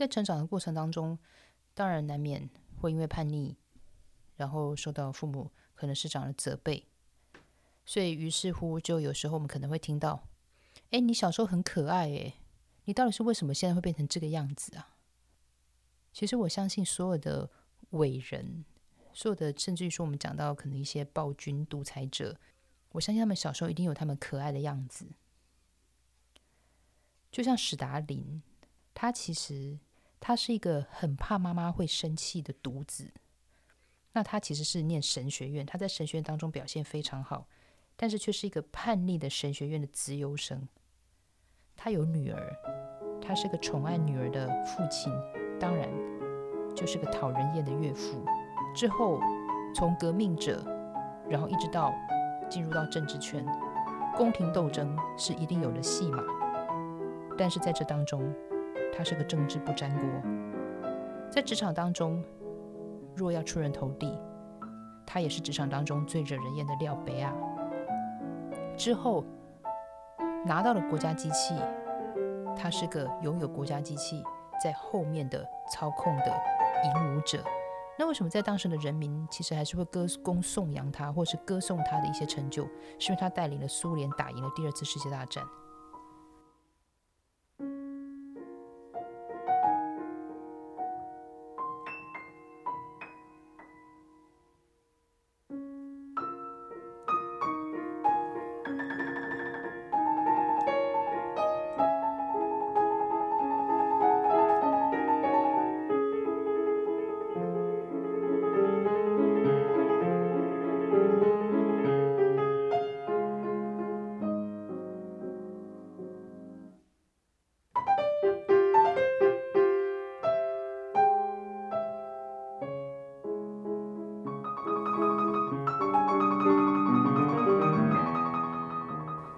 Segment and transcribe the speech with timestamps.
[0.00, 1.18] 在成长的过程当中，
[1.74, 2.48] 当然难免
[2.78, 3.54] 会因为叛逆，
[4.34, 6.86] 然后受到父母可能是长的责备，
[7.84, 10.26] 所以于是乎就有时候我们可能会听到
[10.88, 12.34] ：“哎，你小时候很可爱，哎，
[12.84, 14.96] 你到底是为什么现在会变成这个样子啊？”
[16.14, 17.50] 其实我相信所有的
[17.90, 18.64] 伟人，
[19.12, 22.40] 所有的甚至于说我们讲到可能一些暴君独裁者，
[22.92, 25.06] 我相信他们小时候一定有他们可爱的样子。
[27.30, 28.42] 就像史达林，
[28.92, 29.78] 他其实
[30.20, 33.10] 他是一个很怕妈妈会生气的独子。
[34.12, 37.48] 那他其实是念神学院，他在神学院当中表现非常好，
[37.96, 40.68] 但是却是一个叛逆的神学院的资优生。
[41.76, 42.56] 他有女儿，
[43.22, 45.12] 他是个宠爱女儿的父亲，
[45.58, 45.88] 当然
[46.76, 48.24] 就是个讨人厌的岳父。
[48.74, 49.20] 之后
[49.74, 50.62] 从革命者，
[51.28, 51.94] 然后一直到
[52.50, 53.46] 进入到政治圈，
[54.16, 56.22] 宫廷斗争是一定有的戏码。
[57.38, 58.34] 但是在这当中，
[58.92, 60.08] 他是个政治不沾锅。
[61.30, 62.22] 在职场当中，
[63.14, 64.18] 若要出人头地，
[65.06, 67.34] 他也是职场当中最惹人厌的廖北亚。
[68.76, 69.24] 之后
[70.44, 71.54] 拿到了国家机器，
[72.56, 74.22] 他是个拥有国家机器
[74.62, 76.26] 在后面的操控的
[76.84, 77.42] 引舞者。
[77.98, 82.64] 那为什么在当时的人民其实还是会歌功颂扬他，或是歌颂他的一些成就？
[82.98, 85.44] 是因为他带领了苏联打赢了第二次世界大战。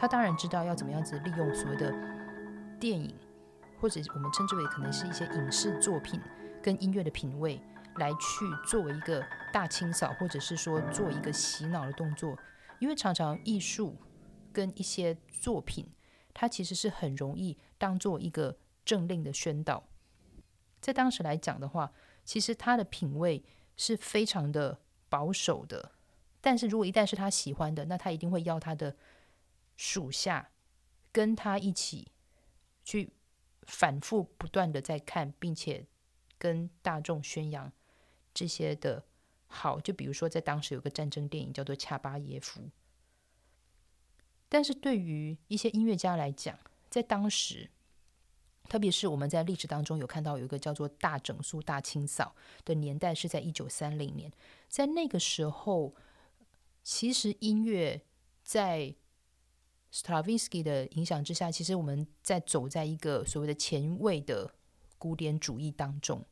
[0.00, 1.92] 他当然知道要怎么样子利用所谓的
[2.78, 3.12] 电影，
[3.80, 6.20] 或者我们称之为可能是一些影视作品
[6.62, 7.60] 跟音乐的品味，
[7.96, 12.38] 来去作为一个大清扫，或者是说做一个洗脑的动作。
[12.78, 13.96] 因为常常艺术
[14.52, 15.84] 跟一些作品，
[16.32, 19.82] 它其实是很容易当做一个政令的宣导。
[20.80, 21.90] 在当时来讲的话，
[22.24, 23.44] 其实他的品味
[23.76, 24.78] 是非常的
[25.08, 25.90] 保守的。
[26.40, 28.94] 但是如果一旦是他喜欢的，那他一定会要他的。
[29.78, 30.50] 属下
[31.12, 32.10] 跟他一起
[32.82, 33.12] 去
[33.62, 35.86] 反复不断的在看，并且
[36.36, 37.72] 跟大众宣扬
[38.34, 39.04] 这些的
[39.46, 39.80] 好。
[39.80, 42.60] 就比如说，在当时有个战争电影叫做《恰巴耶夫》，
[44.48, 46.58] 但是对于一些音乐家来讲，
[46.90, 47.70] 在当时，
[48.68, 52.34] 特别是我们在历史当中有看到有一个叫做“大整肃、大清扫”
[52.66, 54.32] 的年代，是在一九三零年，
[54.68, 55.94] 在那个时候，
[56.82, 58.02] 其实音乐
[58.42, 58.94] 在
[59.90, 64.52] Stravinsky 的影响之下，其实我们在走在一个所谓的前卫的
[64.98, 66.26] 古典主义当中，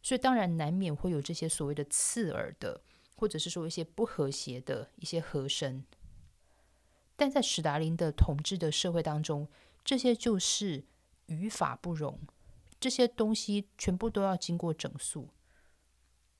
[0.00, 2.82] 所以当然难免会有这些所谓的刺耳的，
[3.16, 5.84] 或者是说一些不和谐的一些和声。
[7.16, 9.48] 但在史达林的统治的社会当中，
[9.84, 10.84] 这些就是
[11.26, 12.20] 语法不容，
[12.78, 15.30] 这些东西全部都要经过整肃。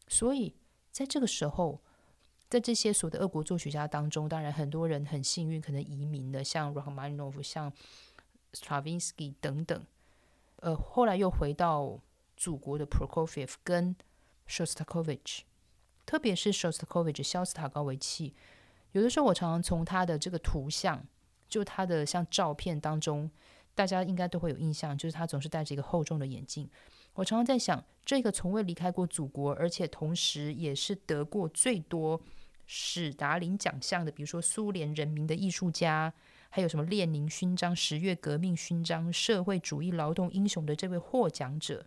[0.07, 0.55] 所以
[0.93, 1.83] 在这个时候。
[2.49, 7.73] 在这些所有的俄国作曲家当中，当然很多人很幸运，可能移民的，像 Rachmaninoff、像
[8.53, 9.85] Stravinsky 等等。
[10.61, 12.01] 呃，后来又回到
[12.37, 13.97] 祖国的 Prokofiev 跟
[14.49, 15.41] Shostakovich，
[16.07, 18.35] 特别是 Shostakovich 肖斯塔高维奇。
[18.93, 21.05] 有的时候我常常从他的这个图像，
[21.49, 23.31] 就他的像照片当中，
[23.75, 26.71] 大家应该都会有印象，就是他总是戴着一个厚重的眼镜。
[27.15, 32.21] 我常常在想，这个从未离开过祖国，而且同时也是得过最多
[32.67, 36.13] 史达林奖项的，比如说苏联人民的艺术家，
[36.51, 41.87] 还有什么列宁勋章、十月革命勋章、社会主义劳动英雄的这位获奖者，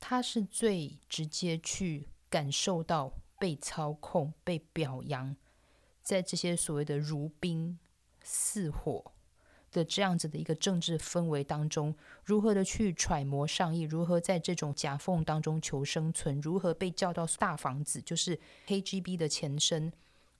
[0.00, 5.36] 他是最直接去感受到被操控、被表扬，
[6.02, 7.78] 在这些所谓的如冰
[8.22, 9.12] 似火。
[9.70, 11.94] 的这样子的一个政治氛围当中，
[12.24, 19.92] 如何的去揣摩上意，如何在这种夹缝当中求生存，如何被叫到大房子，就是 KGB 的前身，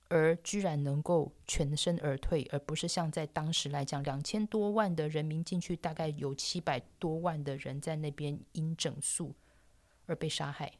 [0.08, 9.34] 而居然能够全身而退，而不是像在当时来讲，两千多万的人民进去，大概有七百多万的人在那边因整肃
[10.06, 10.72] 而被杀害。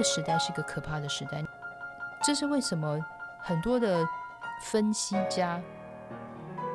[0.00, 1.44] 个时代是一个可怕的时代。
[2.24, 2.98] 这是为什么
[3.38, 4.02] 很多的
[4.62, 5.60] 分析家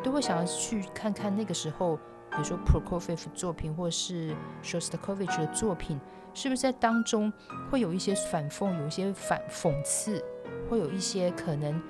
[0.03, 1.97] 都会想要去看看那个时候，
[2.29, 5.99] 比如说 Prokofiev 作品或是 Shostakovich 的作品，
[6.35, 7.33] 是不是在当中
[7.71, 10.23] 会有一些反讽，有一些反讽刺，
[10.69, 11.81] 会有一些可能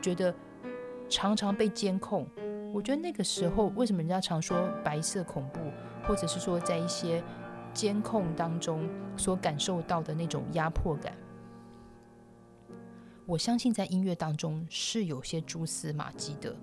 [0.00, 0.32] 觉得
[1.08, 2.24] 常常被监控。
[2.72, 5.60] 我觉得那个时候，为什么人家常说白色恐怖，
[6.06, 7.20] 或者是说在一些
[7.74, 11.12] 监控当中所感受到的那种压迫感？
[13.26, 16.54] 我相信在音乐当中是有些蛛丝马迹的。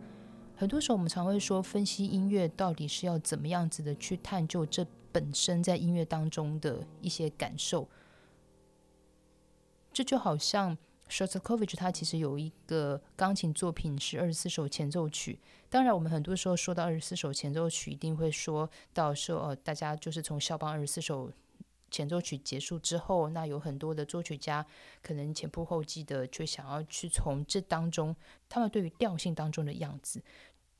[0.55, 7.87] 很多时候我们常会说，分析音乐到底是要怎么样子的去探究这本身在音乐当中的一些感受。
[9.91, 10.77] 这就好像
[11.11, 15.37] Shostakovich 他其实有一个钢琴作品是二十四首前奏曲。
[15.69, 21.31] 当然，我们很多时候说到二十四首前奏曲，一定会说到说哦，大家就是从肖邦二十四首。
[21.93, 24.65] 前奏曲结束之后，那有很多的作曲家
[25.01, 28.15] 可能前仆后继的，却想要去从这当中，
[28.47, 30.23] 他们对于调性当中的样子。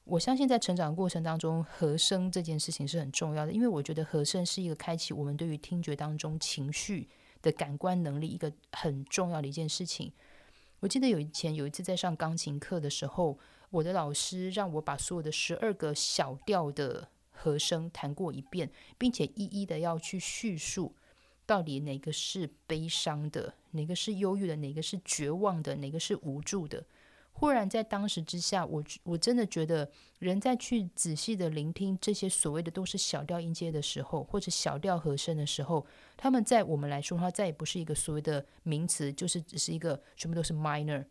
[0.05, 7.09] 我相信在成长过程当中，和声这件事情是很重要的，因为我觉得和声是一个开启我们对于听觉当中情绪
[7.41, 10.11] 的感官能力一个很重要的一件事情。
[10.79, 13.37] 我记得有以前有一次在上钢琴课的时候，
[13.69, 20.95] 我的老师让我把所有的十二个小调的和声弹过一遍，并且一一的要去叙述。
[21.45, 26.85] 到底哪个是悲伤的，哪个是忧郁的，哪个是绝望的，哪个是无助的？
[27.31, 29.89] 忽然在当时之下，我我真的觉得，
[30.19, 35.85] 人在去仔细的聆听这些所谓的都是小调音阶的时候，或者小调和声的时候，
[36.15, 41.05] 他们在我们来说，它再也不是一个所谓的名词，就是只是一个全部都是 minor。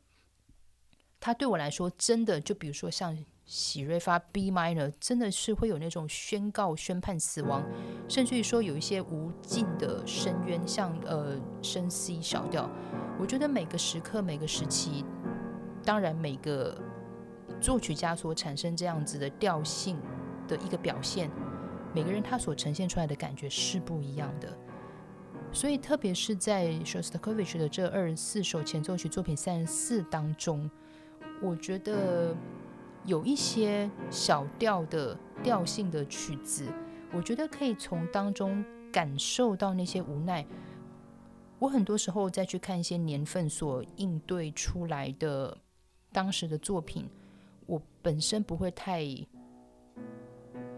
[1.18, 3.16] 它对我来说，真的就比如说像。
[3.46, 7.68] 喜瑞发 B minor 真的是会有那种宣告、宣判死亡，
[8.08, 12.70] 甚至于说有一些无尽的深渊，像呃升 C 小调。
[13.18, 15.04] 我觉得每个时刻、每个时期，
[15.84, 16.76] 当然每个
[17.60, 19.98] 作曲家所产生这样子的调性
[20.46, 21.30] 的一个表现，
[21.94, 24.56] 每个人他所呈现出来的感觉是不一样的。
[25.52, 30.70] 所以，特别是在 Shostakovich 的这二十四首前奏曲作品三十四当中，
[31.42, 32.34] 我觉得。
[33.06, 36.66] 有一些小调的调性的曲子，
[37.14, 38.62] 我觉得可以从当中
[38.92, 40.46] 感受到那些无奈。
[41.58, 45.56] 我很多时候再去看一些年份所应对出来的
[46.12, 47.08] 当时的作品，
[47.66, 49.04] 我本身不会太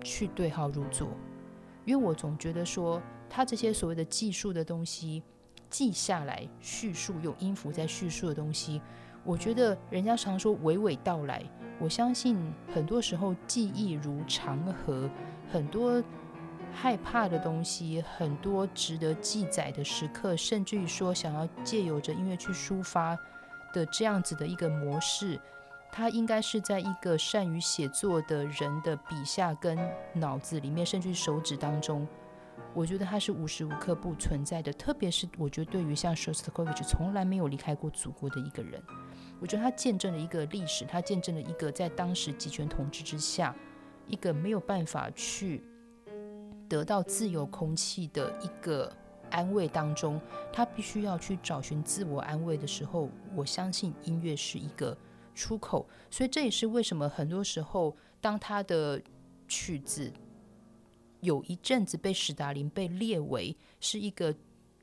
[0.03, 1.09] 去对号入座，
[1.85, 5.23] 因为我总觉得说他这些所谓的技术的东西
[5.71, 8.81] 记下来叙述，用音符在叙述的东西，
[9.25, 11.43] 我觉得人家常说娓娓道来。
[11.79, 12.37] 我相信
[12.73, 15.09] 很多时候记忆如长河，
[15.51, 16.03] 很多
[16.73, 23.19] 害怕的东西，很多值得记载的时刻，甚至于说想要借由着音乐去抒发
[23.73, 25.41] 的这样子的一个模式，
[25.91, 29.79] 它应该是在一个善于写作的人的笔下跟
[30.14, 32.07] 脑子里面，甚至手指当中。
[32.75, 38.83] 我觉得它是无时无刻不存在的，特别是我觉得对于像 Shostakovich 从来没有离开过祖国的一个人，
[39.41, 43.55] 我觉得他见证了一个历史，他见证了一个在当时集权统治之下，
[44.07, 45.62] 一个没有办法去
[46.69, 48.91] 得到自由空气的一个
[49.33, 50.21] 安慰当中，
[50.53, 54.97] 他必须要去找寻自我安慰的时候，我相信音乐是一个
[55.35, 59.03] 出口，所以这也是为什么很多时候当他的
[59.49, 60.12] 曲子。
[61.21, 64.35] 有一阵子被史达林被列为是一个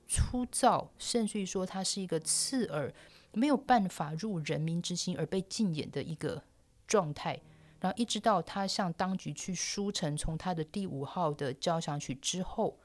[0.08, 2.94] 粗糙，甚至于说他是一个刺耳，
[3.34, 6.42] 没有办法入人民之心而被禁演的一个
[6.88, 7.38] 状态。
[7.82, 12.78] 然后一直到他向当局去书呈从他的第五号的交响曲之后，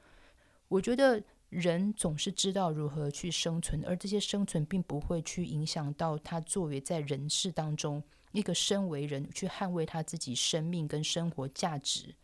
[0.67, 1.23] 我觉得
[1.55, 12.15] 人总是知道如何去生存，而这些生存并不会去影响到他作为在人世当中一个身为人去捍卫他自己生命跟生活价值，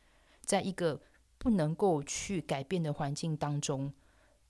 [0.45, 1.01] 在一个。
[1.43, 3.91] 不能够去改变的环境当中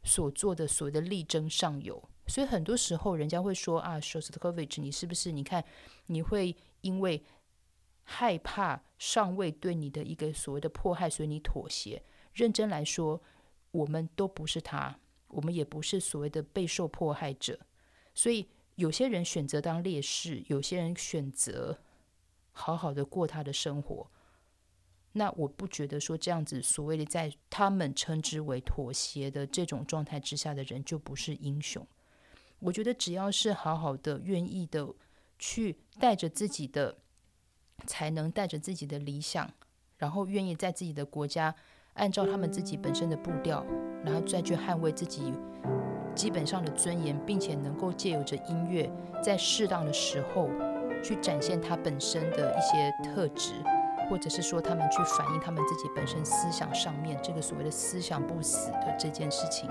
[0.03, 5.31] 所做的所谓的力争上游，所以很多时候人家会说啊，Shostakovich，你是不是？
[5.31, 5.63] 你看
[6.07, 7.23] 你会因为
[8.03, 12.03] 害怕上位对你的一个所谓的迫害，所以你妥协。
[12.33, 13.21] 认真来说，
[13.71, 17.59] 我们都不是他，我们也不是所谓的备受迫害者。
[18.13, 21.79] 所以有些人选择当烈士，有些人选择
[22.51, 24.11] 好好的过他的生活。
[25.13, 31.85] 那我不觉得说这样子所谓的在他们称之为妥协的这种状态之下的人就不是英雄。
[32.59, 34.87] 我觉得只要是好好的愿意的
[35.37, 36.97] 去带着自己的
[37.87, 39.51] 才能，带着自己的理想，
[39.97, 41.53] 然后愿意在自己的国家
[41.95, 43.65] 按照他们自己本身的步调，
[44.03, 45.33] 然后再去捍卫自己
[46.15, 48.89] 基本上的尊严，并且能够借由着音乐，
[49.21, 50.50] 在适当的时候
[51.03, 53.53] 去展现他本身的一些特质，
[54.10, 59.69] 或者是说他们去反映他们自己本身思想上面这个所谓的思想不死的这件事情。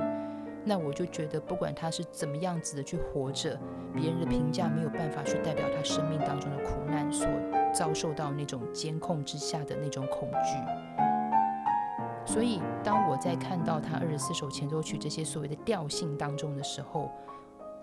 [0.63, 3.59] 那我就觉得，不管他是怎么样子的去活着，
[3.95, 7.27] 别人的评价没有办法去代表他生命当中的苦难，所
[7.73, 11.10] 遭受到那种监控之下的那种恐惧。
[12.33, 17.11] 所以，当我在看到他二十四首前奏曲这些所谓的调性当中的时候，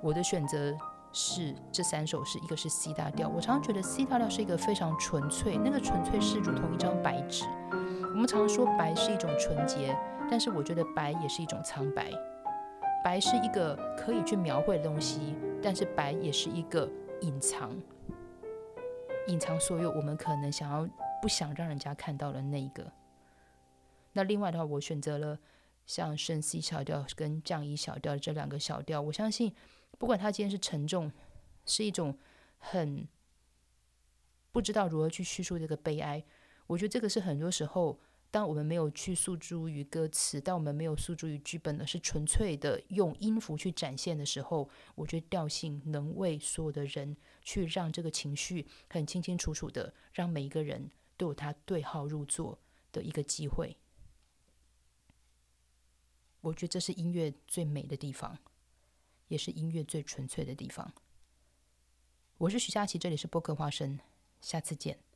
[0.01, 0.73] 我的选择
[1.11, 3.27] 是这三首是一个是 C 大调。
[3.27, 7.43] 我常常觉得 C 大调是一个非常纯粹，那个纯粹是如同一张白纸。
[8.13, 9.93] 我们常常说白是一种纯洁，
[10.31, 12.09] 但是我觉得白也是一种苍白。
[13.03, 16.89] 白是一个可以去描绘的东西，但是白也是一个
[17.19, 17.69] 隐藏，
[19.27, 20.87] 隐藏所有我们可能想要
[21.21, 22.85] 不想让人家看到的那一个。
[24.17, 25.39] 那另外的话，我选择了
[25.85, 28.99] 像升 C 小调跟降 E 小调这两个小调。
[28.99, 29.53] 我相信，
[29.99, 31.11] 不管它今天是沉重，
[31.67, 32.17] 是一种
[32.57, 33.07] 很
[34.51, 36.25] 不知道如何去叙述这个悲哀。
[36.65, 37.99] 我觉得这个是很多时候，
[38.31, 52.57] 当我们没有去诉诸于歌词，当我们没有诉诸于剧本的是纯粹的用音符去展现的时候，我觉得调性能为所有的人去让这个情绪很清清楚楚的，让每一个人都有他对号入座
[52.91, 53.77] 的一个机会。
[56.41, 58.37] 我觉得这是音乐最美的地方，
[59.27, 60.93] 也是音乐最纯粹的地方。
[62.37, 63.99] 我是徐佳琪，这里是播客花生，
[64.39, 65.06] 下次见。